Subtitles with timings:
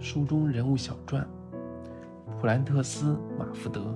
[0.00, 1.26] 书中人物小传：
[2.40, 3.92] 普兰特斯·马福德。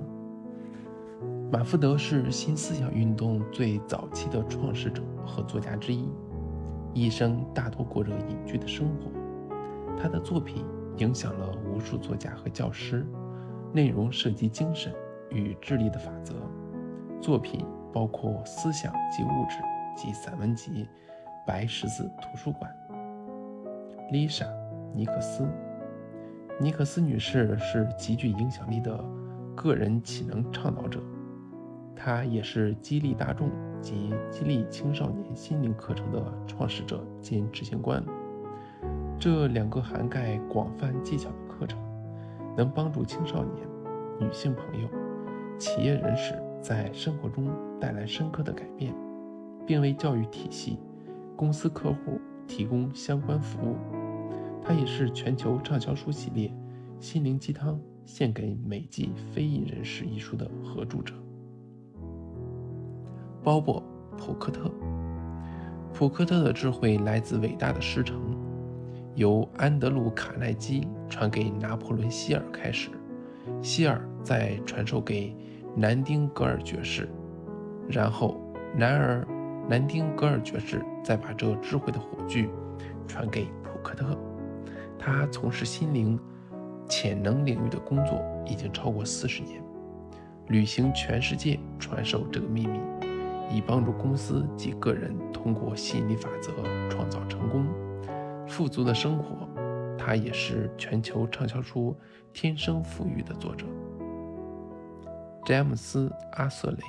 [1.49, 6.09] 马福德是新思想运动最早期的创始者和作家之一，
[6.93, 9.09] 一生大多过着隐居的生活。
[9.97, 10.65] 他的作品
[10.97, 13.07] 影响了无数作家和教师，
[13.71, 14.93] 内容涉及精神
[15.29, 16.35] 与智力的法则。
[17.21, 19.55] 作品包括《思想及物质》
[19.95, 20.69] 及散文集
[21.47, 22.69] 《白十字图书馆》。
[24.11, 24.45] 丽莎·
[24.93, 25.47] 尼克斯。
[26.59, 29.03] 尼克斯女士是极具影响力的
[29.55, 30.99] 个人启能倡导者，
[31.95, 33.49] 她也是激励大众
[33.81, 38.03] 及激励青少年心灵课程的创始者兼执行官。
[39.19, 41.79] 这两个涵盖广泛技巧的课程，
[42.55, 43.67] 能帮助青少年、
[44.19, 44.87] 女性朋友、
[45.57, 47.49] 企业人士在生活中
[47.79, 48.93] 带来深刻的改变，
[49.65, 50.79] 并为教育体系、
[51.35, 53.75] 公司客户提供相关服务。
[54.65, 56.47] 他也是全球畅销书系列
[56.97, 61.13] 《心灵鸡汤：献给美籍非裔人士》一书的合著者。
[63.43, 63.81] 鲍勃·
[64.17, 64.71] 普克特。
[65.93, 68.17] 普克特的智慧来自伟大的师承，
[69.15, 72.89] 由安德鲁·卡耐基传给拿破仑·希尔开始，
[73.61, 75.35] 希尔再传授给
[75.75, 77.09] 南丁格尔爵士，
[77.87, 78.37] 然后
[78.75, 79.27] 南而
[79.69, 82.49] 南丁格尔爵士再把这智慧的火炬
[83.05, 84.17] 传给普克特。
[85.05, 86.17] 他从事心灵
[86.87, 89.61] 潜能领域的工作已经超过四十年，
[90.47, 92.79] 旅行全世界传授这个秘密，
[93.51, 96.53] 以帮助公司及个人通过吸引力法则
[96.89, 97.67] 创造成功、
[98.47, 99.45] 富足的生活。
[99.97, 101.93] 他也是全球畅销书
[102.31, 103.65] 《天生富裕》的作者。
[105.45, 106.83] 詹姆斯·阿瑟雷，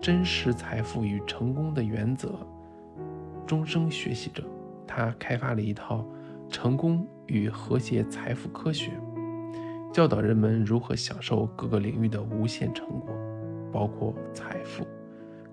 [0.00, 2.38] 真实财富与成功的原则，
[3.44, 4.44] 终生学习者，
[4.86, 6.06] 他开发了一套。
[6.54, 8.92] 成功与和谐财富科学，
[9.92, 13.08] 教导人们如何享受各个领域的无限成果，
[13.72, 14.86] 包括财富、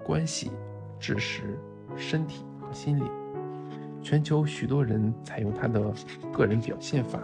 [0.03, 0.51] 关系、
[1.00, 1.57] 知识、
[1.95, 3.03] 身体和心理。
[4.03, 5.91] 全球许多人采用他的
[6.31, 7.19] 个人表现法、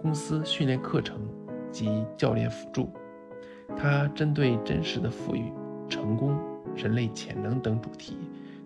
[0.00, 1.18] 公司训练课程
[1.72, 2.88] 及教练辅助。
[3.76, 5.52] 他针对真实的富裕、
[5.88, 6.38] 成功、
[6.76, 8.16] 人类潜能等主题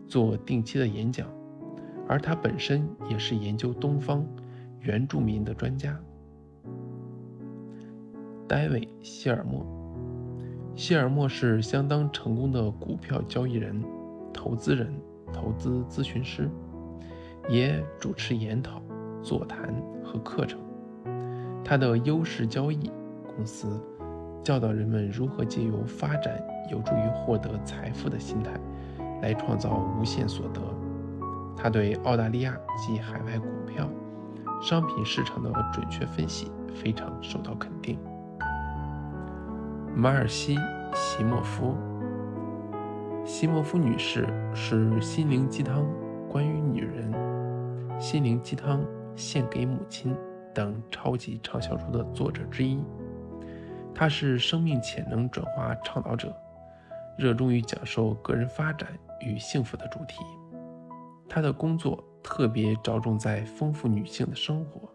[0.06, 1.26] 做定期的演讲。
[2.08, 4.26] 而他本身也是研究东方
[4.80, 5.98] 原住民的专家。
[8.46, 9.64] 戴维·希尔默，
[10.76, 13.82] 希尔默是相当成功的股票交易人、
[14.32, 14.92] 投资人、
[15.32, 16.50] 投资咨询师，
[17.48, 18.82] 也主持研讨、
[19.22, 20.60] 座谈和课程。
[21.64, 22.90] 他的优势交易
[23.34, 23.66] 公司
[24.42, 26.38] 教导人们如何借由发展
[26.70, 28.52] 有助于获得财富的心态，
[29.22, 30.60] 来创造无限所得。
[31.56, 33.88] 他对澳大利亚及海外股票、
[34.62, 37.98] 商品市场的准确分析非常受到肯定。
[39.94, 40.56] 马尔西·
[40.94, 41.76] 席莫夫，
[43.24, 45.86] 席莫夫女士是《心灵鸡汤：
[46.28, 47.12] 关于女人》
[48.00, 48.84] 《心灵鸡汤：
[49.14, 50.12] 献给母亲》
[50.52, 52.82] 等超级畅销书的作者之一。
[53.94, 56.34] 她是生命潜能转化倡导者，
[57.16, 58.88] 热衷于讲授个人发展
[59.20, 60.16] 与幸福的主题。
[61.34, 64.88] 他的工作特别着重在丰富女性的生活，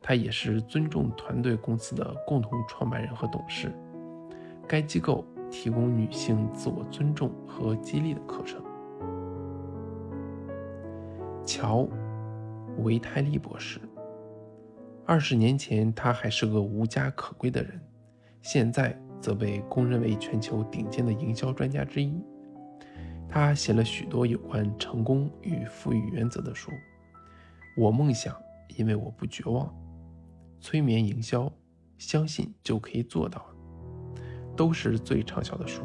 [0.00, 3.70] 他也是尊重团队公司的共同创办人和董事。
[4.66, 8.64] 该机构提供女性自我尊重和激励的课程。
[11.44, 11.80] 乔·
[12.78, 13.78] 维泰利博士，
[15.04, 17.78] 二十年前他还是个无家可归的人，
[18.40, 22.18] 现在则被公认为全球顶尖的营销专家之一。
[23.28, 26.70] 他写了许多有关成功与富裕原则的书，
[27.76, 28.34] 《我梦想，
[28.78, 29.66] 因为我不绝望》，
[30.58, 31.52] 《催眠营销，
[31.98, 33.44] 相信就可以做到》，
[34.56, 35.82] 都是最畅销的书。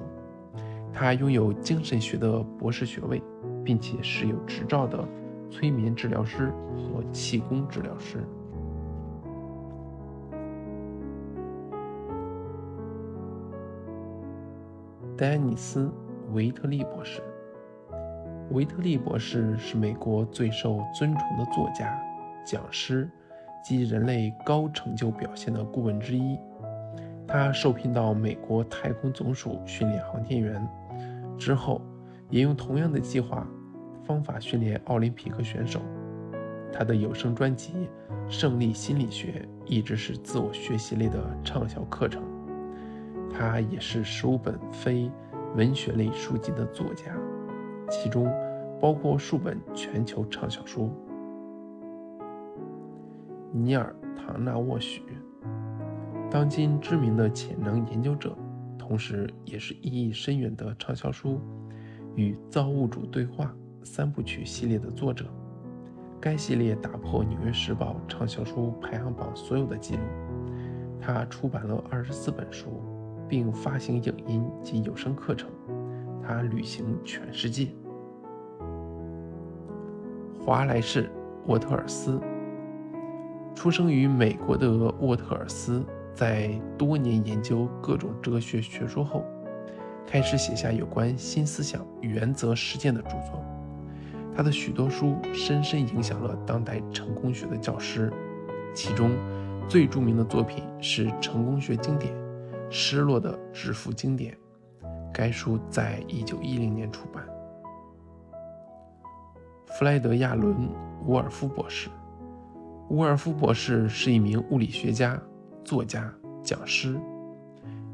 [0.94, 3.22] 他拥有精神学的博士学位，
[3.66, 5.06] 并且是有执照的
[5.50, 8.25] 催眠治疗师和气功治疗师。
[15.17, 15.87] 丹尼斯·
[16.34, 17.22] 维特利博士。
[18.51, 21.97] 维特利博士是美国最受尊崇的作家、
[22.45, 23.09] 讲师
[23.63, 26.37] 及人类高成就表现的顾问之一。
[27.27, 30.67] 他受聘到美国太空总署训练航天员，
[31.37, 31.81] 之后
[32.29, 33.47] 也用同样的计划
[34.03, 35.79] 方法训练奥林匹克选手。
[36.73, 37.73] 他的有声专辑
[38.29, 42.21] 《胜利心理学》一直是自我学习类的畅销课程。
[43.33, 45.09] 他也是十五本非
[45.55, 47.15] 文学类书籍的作家。
[47.91, 48.34] 其中
[48.79, 50.90] 包括数本全球畅销书。
[53.52, 55.03] 尼尔·唐纳沃许，
[56.29, 58.34] 当今知名的潜能研究者，
[58.79, 61.34] 同时也是意义深远的畅销书
[62.16, 63.53] 《与造物主对话》
[63.85, 65.26] 三部曲系列的作者。
[66.22, 70.02] 该系列打破《纽约时报》畅销书排行榜所有的记录。
[71.02, 72.82] 他出版了二十四本书，
[73.28, 75.49] 并发行影音及有声课程。
[76.26, 77.68] 他旅行全世界。
[80.44, 81.03] 华莱士·
[81.47, 82.20] 沃特尔斯
[83.53, 85.84] 出生于美国的沃特尔斯，
[86.16, 89.23] 在多年研究各种哲学学说后，
[90.08, 93.44] 开始写下有关新思想原则实践的著作。
[94.35, 98.12] 他的许多书深深影响了当代成功学的教师，
[98.73, 99.12] 其中
[99.68, 102.14] 最著名的作品是成功学经典
[102.70, 104.34] 《失落的致富经典》。
[105.13, 107.23] 该书在一九一零年出版。
[109.67, 110.53] 弗莱德·亚伦·
[111.05, 111.90] 伍尔夫博士，
[112.90, 115.19] 伍尔夫博士是一名物理学家、
[115.63, 116.13] 作家、
[116.43, 116.99] 讲师，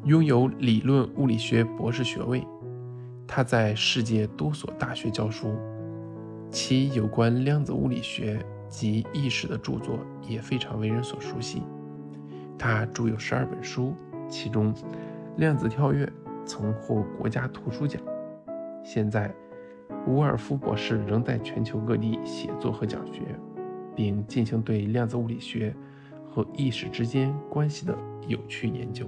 [0.05, 2.45] 拥有理论物理学博士学位。
[3.27, 5.55] 他在世界多所大学教书。
[6.49, 11.61] 其有关量子物理学及意识的著作也非常为人所熟悉。
[12.57, 13.93] 他著有十二本书，
[14.29, 14.73] 其中
[15.35, 16.05] 《量子跳跃》
[16.47, 18.01] 曾获国家图书奖。
[18.83, 19.31] 现在，
[20.07, 23.21] 伍尔夫博士仍在全球各地写作和讲学，
[23.93, 25.75] 并进行对量子物理学
[26.29, 27.95] 和意识之间关系的
[28.27, 29.05] 有趣研究。